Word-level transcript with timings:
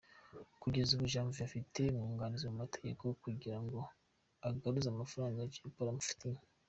Kugeza 0.61 0.89
ubu 0.93 1.05
Janvier 1.13 1.47
afite 1.47 1.81
umwunganizi 1.91 2.45
mu 2.49 2.55
mategeko 2.63 3.03
kugira 3.23 3.57
ngo 3.63 3.79
agaruze 4.47 4.87
amafaranga 4.91 5.49
Jay 5.51 5.69
Polly 5.73 5.91
amufitiye. 5.93 6.39